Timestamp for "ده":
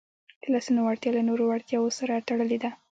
2.63-2.69